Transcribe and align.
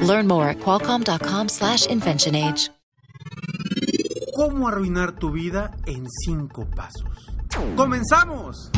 Learn 0.00 0.26
more 0.26 0.48
at 0.48 0.58
qualcomm.com/slash 0.58 1.86
InventionAge. 1.90 2.70
¿Cómo 4.38 4.68
arruinar 4.68 5.16
tu 5.16 5.32
vida 5.32 5.72
en 5.84 6.06
cinco 6.24 6.64
pasos? 6.70 7.26
¡Comenzamos! 7.76 8.70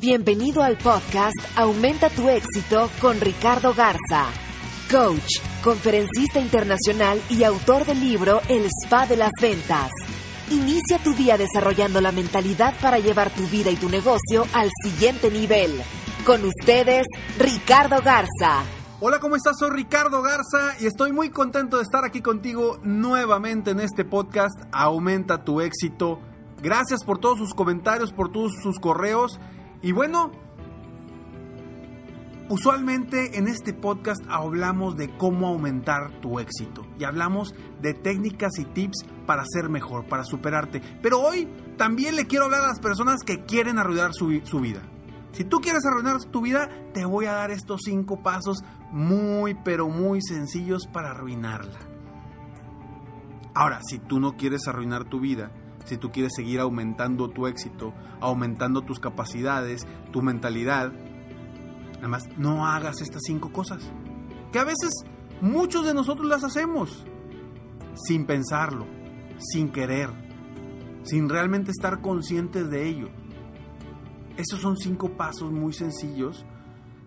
Bienvenido 0.00 0.64
al 0.64 0.76
podcast 0.76 1.36
Aumenta 1.54 2.10
tu 2.10 2.28
éxito 2.28 2.90
con 3.00 3.20
Ricardo 3.20 3.72
Garza, 3.72 4.26
coach, 4.90 5.40
conferencista 5.62 6.40
internacional 6.40 7.22
y 7.30 7.44
autor 7.44 7.86
del 7.86 8.00
libro 8.00 8.40
El 8.48 8.66
Spa 8.66 9.06
de 9.06 9.16
las 9.16 9.30
Ventas. 9.40 9.92
Inicia 10.50 10.98
tu 10.98 11.14
día 11.14 11.38
desarrollando 11.38 12.00
la 12.00 12.10
mentalidad 12.10 12.74
para 12.80 12.98
llevar 12.98 13.30
tu 13.30 13.46
vida 13.46 13.70
y 13.70 13.76
tu 13.76 13.88
negocio 13.88 14.44
al 14.52 14.70
siguiente 14.82 15.30
nivel. 15.30 15.80
Con 16.24 16.44
ustedes, 16.44 17.06
Ricardo 17.38 18.02
Garza. 18.02 18.64
Hola, 18.98 19.20
¿cómo 19.20 19.36
estás? 19.36 19.58
Soy 19.58 19.68
Ricardo 19.72 20.22
Garza 20.22 20.74
y 20.80 20.86
estoy 20.86 21.12
muy 21.12 21.28
contento 21.28 21.76
de 21.76 21.82
estar 21.82 22.06
aquí 22.06 22.22
contigo 22.22 22.78
nuevamente 22.82 23.72
en 23.72 23.80
este 23.80 24.06
podcast 24.06 24.58
Aumenta 24.72 25.44
tu 25.44 25.60
éxito. 25.60 26.18
Gracias 26.62 27.04
por 27.04 27.18
todos 27.18 27.36
sus 27.36 27.52
comentarios, 27.52 28.14
por 28.14 28.32
todos 28.32 28.54
sus 28.62 28.80
correos. 28.80 29.38
Y 29.82 29.92
bueno, 29.92 30.32
usualmente 32.48 33.36
en 33.36 33.48
este 33.48 33.74
podcast 33.74 34.22
hablamos 34.30 34.96
de 34.96 35.14
cómo 35.18 35.48
aumentar 35.48 36.18
tu 36.22 36.40
éxito 36.40 36.86
y 36.98 37.04
hablamos 37.04 37.54
de 37.82 37.92
técnicas 37.92 38.58
y 38.58 38.64
tips 38.64 39.04
para 39.26 39.44
ser 39.44 39.68
mejor, 39.68 40.06
para 40.06 40.24
superarte. 40.24 40.80
Pero 41.02 41.20
hoy 41.20 41.46
también 41.76 42.16
le 42.16 42.26
quiero 42.26 42.46
hablar 42.46 42.62
a 42.62 42.68
las 42.68 42.80
personas 42.80 43.22
que 43.24 43.44
quieren 43.44 43.78
arruinar 43.78 44.14
su, 44.14 44.40
su 44.44 44.60
vida. 44.60 44.80
Si 45.32 45.44
tú 45.44 45.58
quieres 45.58 45.84
arruinar 45.84 46.22
tu 46.24 46.40
vida, 46.40 46.68
te 46.94 47.04
voy 47.04 47.26
a 47.26 47.32
dar 47.32 47.50
estos 47.50 47.82
cinco 47.84 48.22
pasos 48.22 48.64
muy, 48.90 49.54
pero 49.54 49.88
muy 49.88 50.22
sencillos 50.22 50.86
para 50.86 51.10
arruinarla. 51.10 51.78
Ahora, 53.54 53.80
si 53.86 53.98
tú 53.98 54.20
no 54.20 54.36
quieres 54.36 54.68
arruinar 54.68 55.04
tu 55.04 55.20
vida, 55.20 55.50
si 55.84 55.96
tú 55.96 56.10
quieres 56.10 56.32
seguir 56.34 56.60
aumentando 56.60 57.30
tu 57.30 57.46
éxito, 57.46 57.94
aumentando 58.20 58.82
tus 58.82 58.98
capacidades, 58.98 59.86
tu 60.12 60.20
mentalidad, 60.20 60.92
nada 61.96 62.08
más 62.08 62.24
no 62.36 62.66
hagas 62.66 63.00
estas 63.00 63.22
cinco 63.24 63.52
cosas. 63.52 63.82
Que 64.52 64.58
a 64.58 64.64
veces 64.64 65.04
muchos 65.40 65.86
de 65.86 65.94
nosotros 65.94 66.26
las 66.28 66.44
hacemos 66.44 67.06
sin 67.94 68.26
pensarlo, 68.26 68.86
sin 69.38 69.70
querer, 69.70 70.10
sin 71.04 71.28
realmente 71.28 71.70
estar 71.70 72.00
conscientes 72.00 72.68
de 72.68 72.88
ello. 72.88 73.08
Esos 74.36 74.60
son 74.60 74.76
cinco 74.76 75.10
pasos 75.16 75.50
muy 75.50 75.72
sencillos 75.72 76.44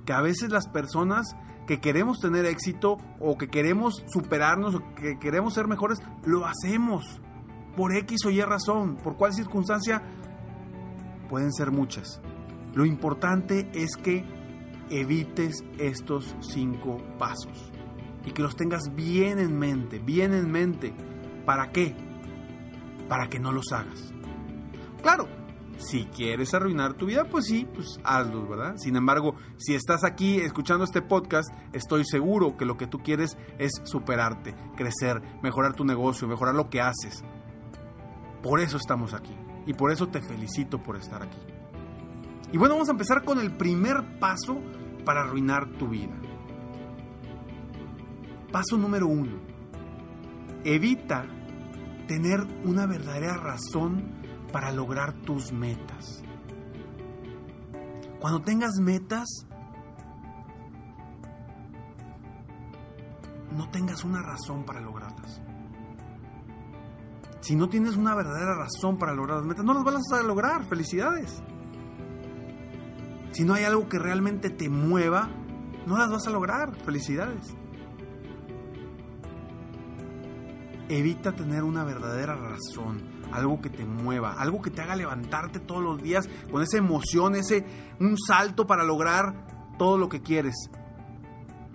que 0.06 0.14
a 0.14 0.22
veces 0.22 0.50
las 0.50 0.68
personas 0.68 1.36
que 1.68 1.80
queremos 1.80 2.20
tener 2.20 2.46
éxito 2.46 2.98
o 3.20 3.38
que 3.38 3.48
queremos 3.48 4.04
superarnos 4.08 4.74
o 4.74 4.96
que 4.96 5.20
queremos 5.20 5.54
ser 5.54 5.68
mejores, 5.68 6.00
lo 6.26 6.48
hacemos 6.48 7.22
por 7.78 7.96
X 7.96 8.26
o 8.26 8.32
Y 8.32 8.42
razón, 8.42 8.96
por 8.96 9.18
cuál 9.18 9.34
circunstancia, 9.34 10.02
pueden 11.30 11.54
ser 11.54 11.70
muchas. 11.70 12.22
Lo 12.74 12.86
importante 12.86 13.70
es 13.74 13.96
que 13.98 14.26
evites 14.90 15.64
estos 15.78 16.36
cinco 16.42 16.98
pasos 17.20 17.72
y 18.26 18.32
que 18.32 18.42
los 18.42 18.56
tengas 18.56 18.96
bien 18.96 19.38
en 19.38 19.58
mente, 19.58 20.00
bien 20.00 20.34
en 20.34 20.52
mente. 20.52 20.94
¿Para 21.46 21.72
qué? 21.72 21.96
Para 23.08 23.30
que 23.30 23.40
no 23.40 23.52
los 23.52 23.72
hagas. 23.72 24.12
Claro, 25.04 25.28
si 25.80 26.06
quieres 26.06 26.54
arruinar 26.54 26.94
tu 26.94 27.06
vida, 27.06 27.24
pues 27.24 27.46
sí, 27.46 27.66
pues 27.74 28.00
hazlos, 28.04 28.48
¿verdad? 28.50 28.76
Sin 28.78 28.98
embargo, 28.98 29.36
si 29.58 29.76
estás 29.76 30.04
aquí 30.04 30.40
escuchando 30.40 30.84
este 30.84 31.02
podcast, 31.02 31.50
estoy 31.72 32.04
seguro 32.06 32.58
que 32.58 32.66
lo 32.66 32.78
que 32.78 32.86
tú 32.86 33.00
quieres 33.00 33.38
es 33.58 33.72
superarte, 33.86 34.56
crecer, 34.76 35.22
mejorar 35.42 35.74
tu 35.74 35.86
negocio, 35.86 36.28
mejorar 36.28 36.54
lo 36.54 36.70
que 36.70 36.82
haces. 36.82 37.24
Por 38.44 38.60
eso 38.60 38.78
estamos 38.78 39.14
aquí. 39.14 39.36
Y 39.66 39.74
por 39.74 39.92
eso 39.92 40.08
te 40.08 40.22
felicito 40.22 40.84
por 40.84 40.98
estar 40.98 41.24
aquí. 41.24 41.40
Y 42.52 42.58
bueno, 42.58 42.76
vamos 42.76 42.90
a 42.90 42.94
empezar 42.94 43.24
con 43.24 43.40
el 43.40 43.56
primer 43.56 44.20
paso 44.20 44.58
para 45.06 45.22
arruinar 45.22 45.70
tu 45.78 45.88
vida. 45.88 46.16
Paso 48.52 48.78
número 48.78 49.08
uno. 49.08 49.38
Evita 50.66 51.26
tener 52.08 52.42
una 52.66 52.86
verdadera 52.86 53.38
razón 53.38 54.19
para 54.52 54.72
lograr 54.72 55.14
tus 55.14 55.52
metas. 55.52 56.24
Cuando 58.20 58.42
tengas 58.42 58.76
metas, 58.80 59.28
no 63.56 63.70
tengas 63.70 64.04
una 64.04 64.22
razón 64.22 64.66
para 64.66 64.82
lograrlas. 64.82 65.42
Si 67.42 67.56
no 67.56 67.70
tienes 67.70 67.96
una 67.96 68.14
verdadera 68.16 68.56
razón 68.56 68.98
para 68.98 69.14
lograr 69.14 69.38
las 69.38 69.46
metas, 69.46 69.64
no 69.64 69.74
las 69.74 69.84
vas 69.84 70.12
a 70.12 70.24
lograr. 70.24 70.66
Felicidades. 70.66 71.42
Si 73.32 73.44
no 73.44 73.54
hay 73.54 73.64
algo 73.64 73.88
que 73.88 73.98
realmente 73.98 74.50
te 74.50 74.70
mueva, 74.70 75.30
no 75.86 75.98
las 75.98 76.12
vas 76.12 76.28
a 76.28 76.30
lograr. 76.30 76.76
Felicidades. 76.84 77.56
Evita 80.90 81.32
tener 81.34 81.64
una 81.64 81.84
verdadera 81.84 82.36
razón, 82.36 83.19
algo 83.32 83.62
que 83.62 83.70
te 83.70 83.86
mueva, 83.86 84.34
algo 84.34 84.62
que 84.62 84.72
te 84.72 84.82
haga 84.82 84.96
levantarte 84.96 85.60
todos 85.60 85.84
los 85.84 86.02
días 86.02 86.30
con 86.52 86.62
esa 86.62 86.78
emoción, 86.78 87.36
ese 87.36 87.66
un 88.00 88.18
salto 88.18 88.68
para 88.68 88.84
lograr 88.84 89.76
todo 89.78 89.98
lo 89.98 90.10
que 90.10 90.22
quieres. 90.22 90.56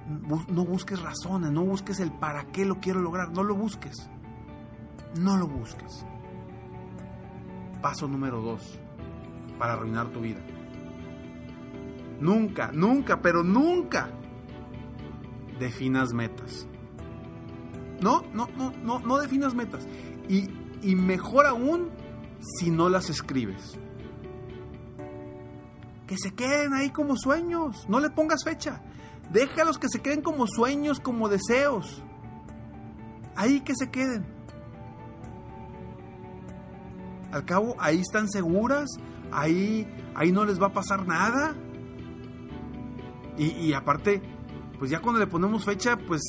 No 0.07 0.65
busques 0.65 1.01
razones, 1.01 1.51
no 1.51 1.65
busques 1.65 1.99
el 2.01 2.13
para 2.13 2.45
qué 2.47 2.65
lo 2.65 2.81
quiero 2.81 3.01
lograr, 3.01 3.31
no 3.31 3.43
lo 3.43 3.55
busques. 3.55 4.11
No 5.19 5.37
lo 5.37 5.47
busques. 5.47 6.05
Paso 7.81 8.09
número 8.09 8.41
dos 8.41 8.79
para 9.59 9.75
arruinar 9.75 10.09
tu 10.09 10.21
vida. 10.21 10.41
Nunca, 12.21 12.71
nunca, 12.73 13.21
pero 13.21 13.43
nunca 13.43 14.11
definas 15.59 16.13
metas. 16.13 16.67
No, 18.01 18.23
no, 18.33 18.49
no, 18.57 18.73
no, 18.83 18.99
no 18.99 19.19
definas 19.19 19.55
metas. 19.55 19.87
Y, 20.29 20.49
y 20.85 20.95
mejor 20.97 21.47
aún 21.47 21.89
si 22.59 22.71
no 22.71 22.91
las 22.91 23.09
escribes. 23.09 23.79
Que 26.07 26.19
se 26.19 26.35
queden 26.35 26.75
ahí 26.75 26.91
como 26.91 27.17
sueños. 27.17 27.89
No 27.89 28.01
le 28.01 28.11
pongas 28.11 28.45
fecha. 28.45 28.83
Déjalos 29.33 29.79
que 29.79 29.89
se 29.89 30.01
queden 30.01 30.21
como 30.21 30.47
sueños, 30.47 31.01
como 31.01 31.31
deseos. 31.31 32.03
Ahí 33.35 33.63
que 33.63 33.75
se 33.75 33.91
queden. 33.91 34.27
Al 37.33 37.47
cabo, 37.47 37.75
ahí 37.79 38.01
están 38.01 38.29
seguras. 38.29 38.91
Ahí, 39.33 39.89
ahí 40.15 40.31
no 40.33 40.45
les 40.45 40.61
va 40.61 40.67
a 40.67 40.73
pasar 40.75 41.07
nada. 41.07 41.57
Y, 43.39 43.47
y 43.47 43.73
aparte, 43.73 44.21
pues 44.79 44.91
ya 44.91 45.01
cuando 45.01 45.19
le 45.19 45.27
ponemos 45.27 45.65
fecha, 45.65 45.97
pues 45.97 46.21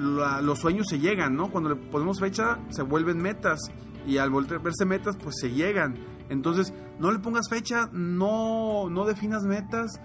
los 0.00 0.58
sueños 0.58 0.86
se 0.88 0.98
llegan, 0.98 1.36
¿no? 1.36 1.50
Cuando 1.50 1.70
le 1.70 1.76
ponemos 1.76 2.20
fecha, 2.20 2.58
se 2.70 2.82
vuelven 2.82 3.18
metas. 3.18 3.60
Y 4.06 4.16
al 4.16 4.30
verse 4.30 4.86
metas, 4.86 5.16
pues 5.16 5.36
se 5.40 5.50
llegan. 5.50 5.94
Entonces, 6.30 6.72
no 6.98 7.10
le 7.10 7.18
pongas 7.18 7.48
fecha, 7.50 7.88
no, 7.92 8.88
no 8.88 9.04
definas 9.04 9.44
metas. 9.44 10.00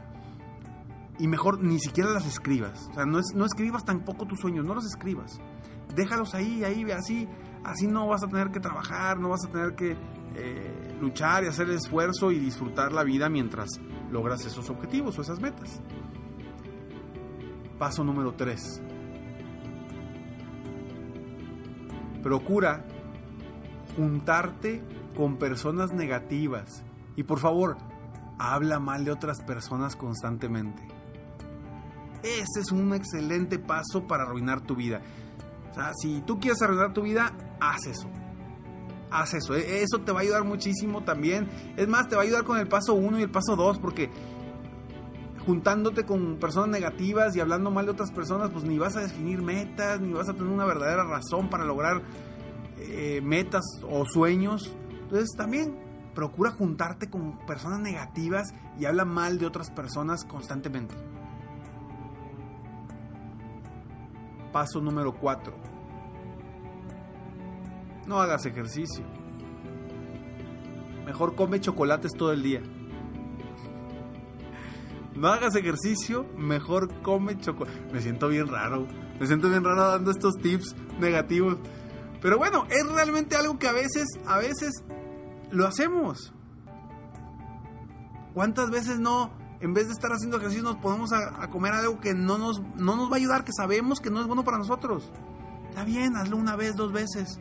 Y 1.18 1.28
mejor 1.28 1.64
ni 1.64 1.80
siquiera 1.80 2.10
las 2.10 2.25
escribas. 2.25 2.90
O 2.92 2.94
sea, 2.94 3.06
no, 3.06 3.19
es, 3.19 3.34
no 3.36 3.46
escribas 3.46 3.86
tampoco 3.86 4.25
tus 4.25 4.40
sueños, 4.40 4.66
no 4.66 4.75
los 4.75 4.86
escribas. 4.86 5.40
Déjalos 5.96 6.36
ahí, 6.36 6.64
ahí, 6.64 6.90
así. 6.92 7.28
Así 7.64 7.88
no 7.88 8.08
vas 8.08 8.24
a 8.24 8.28
tener 8.28 8.52
que 8.52 8.60
trabajar, 8.60 9.18
no 9.18 9.30
vas 9.30 9.46
a 9.46 9.52
tener 9.52 9.75
que 9.75 9.96
eh, 10.36 10.98
luchar 11.00 11.44
y 11.46 11.48
hacer 11.48 11.69
el 11.69 11.75
esfuerzo 11.75 12.31
y 12.31 12.38
disfrutar 12.38 12.92
la 12.92 13.04
vida 13.04 13.30
mientras 13.30 13.69
logras 14.12 14.46
esos 14.46 14.69
objetivos 14.69 15.18
o 15.18 15.22
esas 15.22 15.40
metas. 15.40 15.81
Paso 17.80 18.04
número 18.04 18.34
3. 18.34 18.81
Procura 22.25 22.83
juntarte 23.95 24.81
con 25.16 25.38
personas 25.38 25.94
negativas. 25.94 26.83
Y 27.16 27.22
por 27.22 27.38
favor, 27.38 27.77
habla 28.39 28.80
mal 28.80 29.06
de 29.06 29.12
otras 29.12 29.44
personas 29.44 29.95
constantemente. 29.95 30.81
Ese 32.24 32.62
es 32.62 32.72
un 32.72 32.95
excelente 32.95 33.60
paso 33.60 34.07
para 34.07 34.24
arruinar 34.24 34.62
tu 34.62 34.75
vida. 34.75 35.04
O 35.69 35.74
sea, 35.75 35.92
si 36.01 36.22
tú 36.22 36.39
quieres 36.39 36.60
arreglar 36.63 36.94
tu 36.94 37.04
vida, 37.04 37.31
haz 37.60 37.86
eso. 37.86 38.10
Haz 39.12 39.36
eso. 39.36 39.54
E, 39.56 39.83
eso 39.83 40.00
te 40.00 40.12
va 40.12 40.21
a 40.21 40.24
ayudar 40.24 40.45
muchísimo 40.45 41.04
también. 41.04 41.48
Es 41.78 41.88
más, 41.88 42.10
te 42.10 42.16
va 42.16 42.24
a 42.24 42.25
ayudar 42.25 42.44
con 42.44 42.57
el 42.57 42.68
paso 42.68 42.95
1 42.95 43.19
y 43.19 43.21
el 43.21 43.30
paso 43.30 43.56
2 43.56 43.78
porque 43.78 44.10
juntándote 45.45 46.06
con 46.06 46.38
personas 46.38 46.69
negativas 46.69 47.36
y 47.36 47.39
hablando 47.39 47.71
mal 47.71 47.86
de 47.86 47.92
otras 47.92 48.12
personas, 48.12 48.50
pues 48.51 48.63
ni 48.63 48.77
vas 48.77 48.95
a 48.95 49.01
definir 49.01 49.42
metas, 49.42 50.01
ni 50.01 50.12
vas 50.12 50.27
a 50.30 50.33
tener 50.33 50.51
una 50.51 50.65
verdadera 50.65 51.03
razón 51.03 51.50
para 51.50 51.65
lograr 51.65 52.01
eh, 52.80 53.21
metas 53.24 53.63
o 53.88 54.06
sueños. 54.06 54.75
Entonces 55.03 55.36
también 55.38 55.77
procura 56.13 56.51
juntarte 56.51 57.09
con 57.09 57.38
personas 57.45 57.80
negativas 57.80 58.53
y 58.80 58.86
habla 58.86 59.06
mal 59.06 59.38
de 59.38 59.45
otras 59.45 59.69
personas 59.69 60.25
constantemente. 60.25 60.95
Paso 64.51 64.81
número 64.81 65.13
4. 65.13 65.53
No 68.07 68.19
hagas 68.19 68.45
ejercicio. 68.45 69.03
Mejor 71.06 71.36
come 71.36 71.59
chocolates 71.59 72.13
todo 72.13 72.31
el 72.31 72.42
día. 72.42 72.62
No 75.16 75.30
hagas 75.30 75.56
ejercicio, 75.56 76.26
mejor 76.38 77.02
come 77.02 77.38
chocolate. 77.38 77.94
Me 77.94 78.02
siento 78.02 78.28
bien 78.28 78.48
raro. 78.48 78.86
Me 79.20 79.28
siento 79.28 79.50
bien 79.50 79.64
raro 79.64 79.92
dando 79.92 80.12
estos 80.12 80.36
tips 80.36 80.76
negativos. 81.00 81.58
Pero 82.22 82.38
bueno, 82.38 82.66
es 82.70 82.86
realmente 82.92 83.36
algo 83.36 83.58
que 83.58 83.68
a 83.68 83.72
veces, 83.72 84.06
a 84.26 84.38
veces 84.38 84.84
lo 85.52 85.66
hacemos. 85.66 86.34
¿Cuántas 88.34 88.70
veces 88.70 89.00
no, 89.00 89.32
en 89.62 89.74
vez 89.74 89.88
de 89.88 89.94
estar 89.94 90.12
haciendo 90.12 90.38
ejercicio, 90.38 90.64
nos 90.64 90.76
ponemos 90.78 91.14
a, 91.14 91.50
comer 91.50 91.74
algo 91.74 92.02
que 92.02 92.14
no 92.14 92.38
nos, 92.38 92.60
no 92.76 92.98
nos 92.98 93.10
va 93.10 93.14
a 93.14 93.18
ayudar, 93.18 93.46
que 93.46 93.54
sabemos 93.56 94.02
que 94.02 94.10
no 94.10 94.20
es 94.20 94.28
bueno 94.28 94.44
para 94.44 94.58
nosotros? 94.58 95.10
Está 95.70 95.86
bien, 95.86 96.18
hazlo 96.18 96.36
una 96.36 96.58
vez, 96.58 96.76
dos 96.76 96.92
veces. 96.92 97.40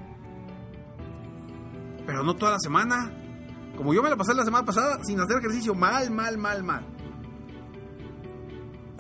Pero 2.07 2.23
no 2.23 2.37
toda 2.37 2.53
la 2.53 2.61
semana. 2.61 3.13
Como 3.77 3.93
yo 3.93 4.03
me 4.03 4.11
la 4.11 4.17
pasé 4.17 4.35
la 4.35 4.45
semana 4.45 4.65
pasada 4.65 5.01
sin 5.03 5.19
hacer 5.19 5.39
ejercicio, 5.39 5.75
mal, 5.75 6.13
mal, 6.13 6.39
mal, 6.39 6.63
mal. 6.63 6.94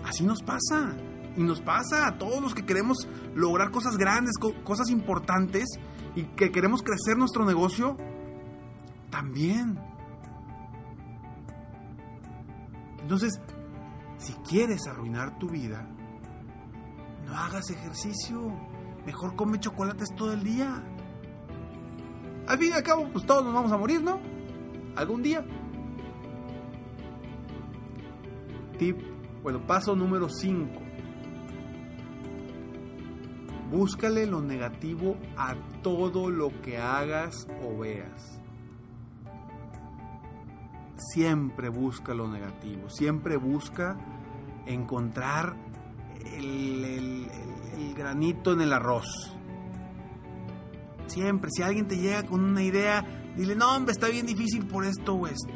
Así 0.04 0.24
nos 0.24 0.42
pasa. 0.42 0.94
Y 1.36 1.42
nos 1.42 1.60
pasa 1.60 2.06
a 2.06 2.18
todos 2.18 2.40
los 2.40 2.54
que 2.54 2.64
queremos 2.64 3.08
lograr 3.34 3.70
cosas 3.72 3.96
grandes, 3.96 4.34
cosas 4.62 4.88
importantes 4.90 5.64
y 6.14 6.22
que 6.22 6.52
queremos 6.52 6.82
crecer 6.82 7.16
nuestro 7.16 7.44
negocio. 7.44 7.96
También. 9.10 9.78
Entonces, 13.00 13.40
si 14.18 14.32
quieres 14.48 14.86
arruinar 14.86 15.38
tu 15.38 15.48
vida, 15.48 15.88
no 17.26 17.36
hagas 17.36 17.70
ejercicio. 17.70 18.52
Mejor 19.04 19.34
come 19.34 19.58
chocolates 19.58 20.14
todo 20.14 20.32
el 20.32 20.44
día. 20.44 20.82
Al 22.46 22.58
fin 22.58 22.70
y 22.70 22.72
al 22.72 22.82
cabo, 22.82 23.08
pues 23.12 23.26
todos 23.26 23.44
nos 23.44 23.54
vamos 23.54 23.72
a 23.72 23.76
morir, 23.76 24.02
¿no? 24.02 24.20
Algún 24.96 25.22
día. 25.22 25.44
Tip 28.78 29.13
bueno, 29.44 29.60
paso 29.66 29.94
número 29.94 30.30
5. 30.30 30.72
Búscale 33.70 34.26
lo 34.26 34.40
negativo 34.40 35.18
a 35.36 35.54
todo 35.82 36.30
lo 36.30 36.62
que 36.62 36.78
hagas 36.78 37.46
o 37.62 37.78
veas. 37.78 38.40
Siempre 40.96 41.68
busca 41.68 42.14
lo 42.14 42.26
negativo, 42.26 42.88
siempre 42.88 43.36
busca 43.36 43.98
encontrar 44.64 45.56
el, 46.24 47.28
granito 47.94 48.54
en 48.54 48.62
el 48.62 48.72
arroz. 48.72 49.36
Siempre, 51.06 51.50
si 51.54 51.62
alguien 51.62 51.86
te 51.86 51.98
llega 51.98 52.22
con 52.22 52.42
una 52.42 52.62
idea, 52.62 53.04
dile, 53.36 53.54
no, 53.54 53.76
hombre, 53.76 53.92
está 53.92 54.08
bien 54.08 54.24
difícil 54.24 54.64
por 54.66 54.86
esto 54.86 55.12
o 55.12 55.26
esto. 55.26 55.52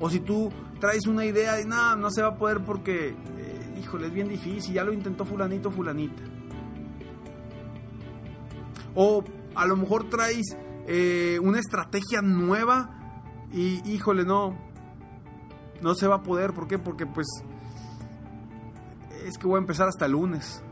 O 0.00 0.08
si 0.08 0.20
tú 0.20 0.50
traes 0.80 1.06
una 1.06 1.24
idea 1.24 1.60
y 1.60 1.64
nada, 1.64 1.96
no 1.96 2.10
se 2.10 2.22
va 2.22 2.28
a 2.28 2.36
poder 2.36 2.64
porque, 2.64 3.10
eh, 3.10 3.78
híjole, 3.80 4.06
es 4.06 4.12
bien 4.12 4.28
difícil, 4.28 4.74
ya 4.74 4.84
lo 4.84 4.92
intentó 4.92 5.24
fulanito, 5.24 5.70
fulanita. 5.70 6.22
O 8.94 9.24
a 9.54 9.66
lo 9.66 9.76
mejor 9.76 10.08
traes 10.08 10.56
eh, 10.86 11.38
una 11.42 11.58
estrategia 11.58 12.22
nueva 12.22 12.90
y, 13.52 13.82
híjole, 13.90 14.24
no, 14.24 14.56
no 15.82 15.94
se 15.94 16.06
va 16.06 16.16
a 16.16 16.22
poder. 16.22 16.52
¿Por 16.52 16.66
qué? 16.68 16.78
Porque 16.78 17.06
pues 17.06 17.26
es 19.24 19.38
que 19.38 19.46
voy 19.46 19.56
a 19.56 19.58
empezar 19.58 19.88
hasta 19.88 20.06
el 20.06 20.12
lunes. 20.12 20.62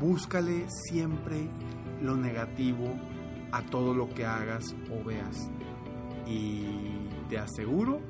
Búscale 0.00 0.66
siempre 0.68 1.48
lo 2.02 2.16
negativo 2.16 2.94
a 3.52 3.62
todo 3.62 3.94
lo 3.94 4.08
que 4.10 4.26
hagas 4.26 4.74
o 4.90 5.02
veas. 5.02 5.50
Y 6.26 7.08
te 7.28 7.38
aseguro 7.38 8.00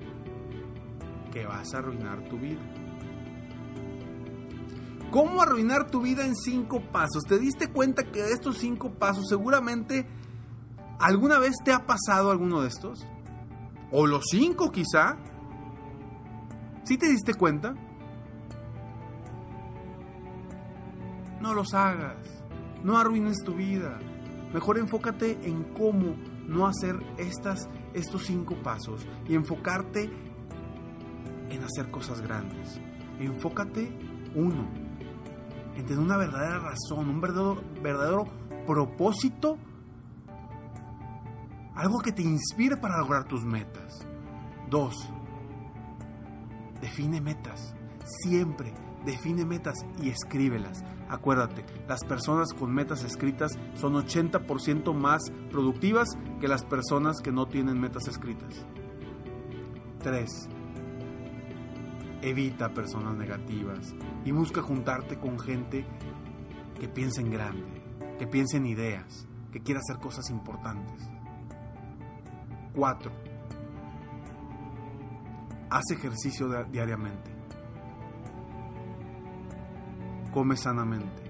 que 1.33 1.47
vas 1.47 1.75
a 1.75 1.79
arruinar 1.79 2.29
tu 2.29 2.39
vida. 2.39 2.61
¿Cómo 5.11 5.41
arruinar 5.41 5.91
tu 5.91 6.01
vida 6.01 6.27
en 6.27 6.35
cinco 6.35 6.81
pasos? 6.81 7.25
¿Te 7.25 7.39
diste 7.39 7.69
cuenta 7.69 8.05
que 8.05 8.23
de 8.23 8.33
estos 8.33 8.59
cinco 8.59 8.91
pasos 8.95 9.27
seguramente 9.29 10.07
alguna 10.99 11.39
vez 11.39 11.55
te 11.65 11.73
ha 11.73 11.87
pasado 11.87 12.31
alguno 12.31 12.63
de 12.63 12.69
estos? 12.69 13.07
¿O 13.93 14.07
los 14.07 14.25
cinco 14.31 14.73
quizá? 14.73 15.17
¿Sí 16.85 16.99
te 16.99 17.09
diste 17.09 17.35
cuenta? 17.35 17.75
No 21.41 21.55
los 21.55 21.75
hagas. 21.75 22.17
No 22.83 22.99
arruines 22.99 23.39
tu 23.45 23.55
vida. 23.55 23.99
Mejor 24.53 24.79
enfócate 24.79 25.39
en 25.45 25.65
cómo 25.75 26.17
no 26.47 26.67
hacer 26.67 26.97
estas 27.19 27.69
estos 27.95 28.25
cinco 28.25 28.55
pasos 28.63 29.07
y 29.27 29.35
enfocarte 29.35 30.11
en 31.49 31.63
hacer 31.63 31.91
cosas 31.91 32.21
grandes. 32.21 32.81
Enfócate, 33.19 33.91
uno, 34.35 34.69
en 35.75 35.87
tener 35.87 35.99
una 35.99 36.17
verdadera 36.17 36.59
razón, 36.59 37.09
un 37.09 37.21
verdadero, 37.21 37.63
verdadero 37.83 38.25
propósito, 38.67 39.57
algo 41.75 42.01
que 42.01 42.13
te 42.13 42.23
inspire 42.23 42.77
para 42.77 42.99
lograr 42.99 43.25
tus 43.25 43.45
metas. 43.45 44.07
Dos, 44.69 44.95
define 46.81 47.21
metas. 47.21 47.75
Siempre 48.23 48.86
define 49.07 49.45
metas 49.47 49.87
y 50.03 50.11
escríbelas. 50.11 50.85
Acuérdate, 51.09 51.65
las 51.89 52.05
personas 52.05 52.53
con 52.53 52.75
metas 52.75 53.05
escritas 53.05 53.53
son 53.75 53.95
80% 53.95 54.93
más 54.93 55.23
productivas 55.51 56.19
que 56.41 56.49
las 56.49 56.65
personas 56.65 57.21
que 57.23 57.33
no 57.33 57.47
tienen 57.47 57.81
metas 57.81 58.09
escritas. 58.09 58.67
3. 60.03 60.49
Evita 62.23 62.75
personas 62.75 63.17
negativas 63.17 63.95
y 64.25 64.33
busca 64.33 64.61
juntarte 64.61 65.19
con 65.19 65.39
gente 65.39 65.87
que 66.81 66.89
piense 66.89 67.21
en 67.21 67.31
grande, 67.31 67.83
que 68.19 68.27
piense 68.27 68.57
en 68.57 68.67
ideas, 68.67 69.27
que 69.53 69.61
quiera 69.61 69.81
hacer 69.81 69.99
cosas 70.03 70.29
importantes. 70.31 71.09
4. 72.75 73.13
Haz 75.71 75.91
ejercicio 75.91 76.49
diariamente 76.65 77.36
come 80.37 80.55
sanamente. 80.59 81.23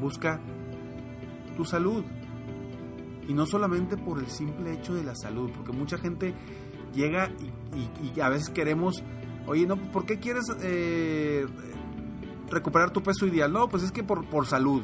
Busca 0.00 0.40
tu 1.56 1.64
salud. 1.64 2.04
Y 3.28 3.32
no 3.32 3.46
solamente 3.46 3.96
por 3.96 4.18
el 4.18 4.26
simple 4.26 4.72
hecho 4.72 4.94
de 4.94 5.04
la 5.04 5.14
salud, 5.14 5.52
porque 5.54 5.70
mucha 5.70 5.96
gente 5.96 6.34
llega 6.92 7.30
y, 7.72 8.20
a 8.20 8.28
veces 8.28 8.48
queremos, 8.50 9.04
oye, 9.46 9.64
no, 9.64 9.76
¿por 9.92 10.06
qué 10.06 10.18
quieres 10.18 10.42
eh, 10.60 11.46
recuperar 12.50 12.90
tu 12.90 13.00
peso 13.00 13.26
ideal? 13.26 13.52
No, 13.52 13.68
pues 13.68 13.84
es 13.84 13.92
que 13.92 14.02
por, 14.02 14.28
por 14.28 14.44
salud. 14.44 14.82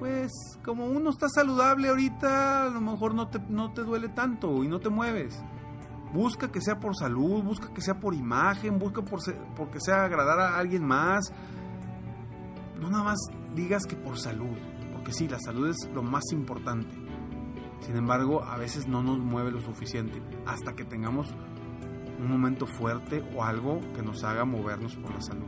Pues 0.00 0.32
como 0.64 0.86
uno 0.86 1.10
está 1.10 1.28
saludable 1.28 1.90
ahorita, 1.90 2.64
a 2.64 2.70
lo 2.70 2.80
mejor 2.80 3.14
no 3.14 3.28
te, 3.28 3.38
no 3.50 3.72
te 3.72 3.82
duele 3.82 4.08
tanto 4.08 4.64
y 4.64 4.66
no 4.66 4.80
te 4.80 4.88
mueves. 4.88 5.40
Busca 6.12 6.50
que 6.50 6.60
sea 6.60 6.80
por 6.80 6.96
salud, 6.96 7.44
busca 7.44 7.72
que 7.72 7.82
sea 7.82 8.00
por 8.00 8.14
imagen, 8.14 8.80
busca 8.80 9.00
por 9.00 9.20
porque 9.54 9.78
sea 9.80 10.06
agradar 10.06 10.40
a 10.40 10.58
alguien 10.58 10.84
más, 10.84 11.32
no 12.82 12.90
nada 12.90 13.04
más 13.04 13.18
digas 13.54 13.84
que 13.88 13.94
por 13.94 14.18
salud, 14.18 14.56
porque 14.92 15.12
sí, 15.12 15.28
la 15.28 15.38
salud 15.38 15.68
es 15.68 15.88
lo 15.94 16.02
más 16.02 16.24
importante. 16.32 16.94
Sin 17.80 17.96
embargo, 17.96 18.42
a 18.42 18.56
veces 18.56 18.88
no 18.88 19.02
nos 19.04 19.18
mueve 19.18 19.52
lo 19.52 19.60
suficiente 19.60 20.20
hasta 20.46 20.74
que 20.74 20.84
tengamos 20.84 21.32
un 22.18 22.28
momento 22.28 22.66
fuerte 22.66 23.22
o 23.36 23.44
algo 23.44 23.80
que 23.94 24.02
nos 24.02 24.24
haga 24.24 24.44
movernos 24.44 24.96
por 24.96 25.14
la 25.14 25.20
salud. 25.20 25.46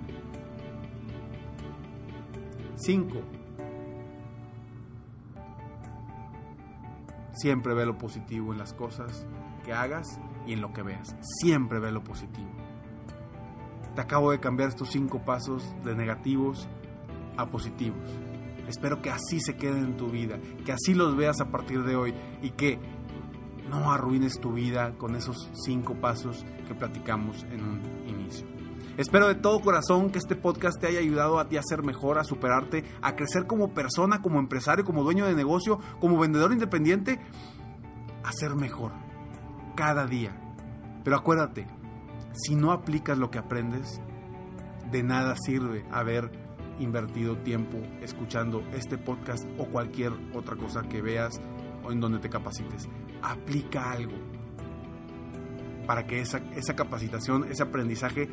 5. 2.77 3.21
Siempre 7.33 7.75
ve 7.75 7.85
lo 7.85 7.99
positivo 7.99 8.53
en 8.53 8.59
las 8.59 8.75
cosas 8.75 9.27
que 9.65 9.73
hagas 9.73 10.21
y 10.47 10.53
en 10.53 10.61
lo 10.61 10.73
que 10.73 10.83
veas. 10.83 11.17
Siempre 11.41 11.81
ve 11.81 11.91
lo 11.91 12.05
positivo. 12.05 12.51
Te 13.97 14.01
acabo 14.01 14.31
de 14.31 14.39
cambiar 14.39 14.69
estos 14.69 14.91
cinco 14.91 15.25
pasos 15.25 15.75
de 15.85 15.95
negativos 15.95 16.69
a 17.37 17.47
positivos. 17.47 18.11
Espero 18.69 19.03
que 19.03 19.11
así 19.11 19.41
se 19.41 19.57
queden 19.57 19.85
en 19.85 19.97
tu 19.97 20.09
vida, 20.11 20.39
que 20.65 20.73
así 20.73 20.95
los 20.95 21.17
veas 21.17 21.41
a 21.41 21.51
partir 21.51 21.83
de 21.85 21.97
hoy 21.97 22.15
y 22.43 22.51
que 22.51 22.79
no 23.69 23.93
arruines 23.93 24.41
tu 24.41 24.53
vida 24.53 24.95
con 24.97 25.17
esos 25.17 25.51
cinco 25.65 25.95
pasos 25.95 26.45
que 26.67 26.75
platicamos 26.75 27.45
en 27.51 27.63
un 27.63 27.81
inicio. 28.07 28.47
Espero 28.97 29.27
de 29.27 29.35
todo 29.35 29.61
corazón 29.61 30.11
que 30.11 30.19
este 30.19 30.37
podcast 30.37 30.81
te 30.81 30.87
haya 30.87 31.01
ayudado 31.01 31.41
a 31.41 31.49
ti 31.49 31.57
a 31.57 31.63
ser 31.65 31.83
mejor, 31.83 32.19
a 32.19 32.25
superarte, 32.25 32.85
a 33.03 33.17
crecer 33.17 33.47
como 33.47 33.75
persona, 33.75 34.23
como 34.23 34.39
empresario, 34.39 34.85
como 34.85 35.03
dueño 35.03 35.27
de 35.27 35.35
negocio, 35.35 35.81
como 36.01 36.19
vendedor 36.19 36.53
independiente, 36.53 37.19
a 38.23 38.31
ser 38.33 38.55
mejor 38.55 38.93
cada 39.75 40.07
día. 40.07 40.37
Pero 41.03 41.17
acuérdate, 41.17 41.67
si 42.35 42.55
no 42.55 42.71
aplicas 42.71 43.19
lo 43.19 43.31
que 43.31 43.39
aprendes, 43.39 44.01
de 44.93 45.03
nada 45.03 45.35
sirve 45.45 45.85
haber 45.91 46.31
invertido 46.79 47.37
tiempo 47.39 47.79
escuchando 48.01 48.63
este 48.73 48.99
podcast 48.99 49.45
o 49.59 49.67
cualquier 49.67 50.13
otra 50.35 50.57
cosa 50.57 50.83
que 50.83 51.03
veas 51.03 51.41
o 51.85 51.93
en 51.93 52.01
donde 52.01 52.19
te 52.19 52.29
capacites. 52.29 52.89
Aplica 53.23 53.93
algo 53.93 54.17
para 55.87 56.07
que 56.07 56.21
esa, 56.21 56.39
esa 56.55 56.75
capacitación, 56.75 57.45
ese 57.51 57.63
aprendizaje 57.63 58.29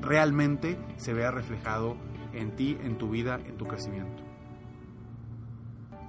realmente 0.00 0.78
se 0.96 1.12
vea 1.12 1.30
reflejado 1.30 1.96
en 2.32 2.54
ti, 2.56 2.76
en 2.82 2.98
tu 2.98 3.10
vida, 3.10 3.38
en 3.44 3.56
tu 3.56 3.66
crecimiento. 3.66 4.22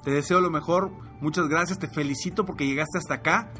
Te 0.04 0.12
deseo 0.12 0.42
lo 0.42 0.50
mejor, 0.50 0.92
muchas 1.20 1.48
gracias, 1.48 1.78
te 1.78 1.88
felicito 1.88 2.46
porque 2.46 2.66
llegaste 2.66 2.98
hasta 2.98 3.16
acá. 3.16 3.52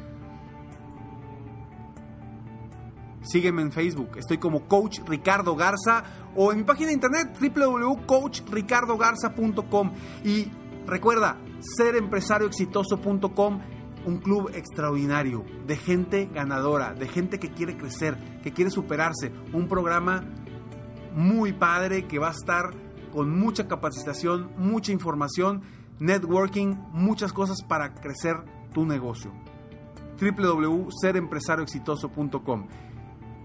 Sígueme 3.22 3.62
en 3.62 3.72
Facebook, 3.72 4.18
estoy 4.18 4.36
como 4.38 4.66
Coach 4.66 5.00
Ricardo 5.06 5.56
Garza 5.56 6.04
o 6.34 6.52
en 6.52 6.58
mi 6.58 6.64
página 6.64 6.88
de 6.88 6.94
internet 6.94 7.38
www.coachricardogarza.com 7.38 9.92
y 10.24 10.50
recuerda 10.86 11.38
serempresarioexitoso.com 11.76 13.60
un 14.04 14.18
club 14.18 14.50
extraordinario 14.54 15.44
de 15.66 15.76
gente 15.76 16.28
ganadora, 16.32 16.92
de 16.94 17.06
gente 17.06 17.38
que 17.38 17.52
quiere 17.52 17.76
crecer, 17.76 18.18
que 18.42 18.52
quiere 18.52 18.72
superarse, 18.72 19.30
un 19.52 19.68
programa 19.68 20.24
muy 21.14 21.52
padre 21.52 22.08
que 22.08 22.18
va 22.18 22.26
a 22.28 22.32
estar 22.32 22.70
con 23.12 23.38
mucha 23.38 23.68
capacitación, 23.68 24.50
mucha 24.56 24.90
información, 24.92 25.62
networking, 26.00 26.74
muchas 26.92 27.32
cosas 27.32 27.62
para 27.62 27.94
crecer 27.94 28.34
tu 28.72 28.84
negocio. 28.86 29.30
www.serempresarioexitoso.com 30.18 32.66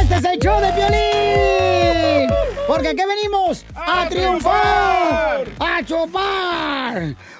Este 0.00 0.16
es 0.16 0.24
el 0.24 0.38
show 0.38 0.60
de 0.60 0.72
violín. 0.72 2.30
Porque 2.66 2.88
aquí 2.88 3.02
venimos 3.06 3.64
a, 3.74 4.08
triunfar, 4.08 5.44
a 5.58 5.82
chupar. 5.84 7.14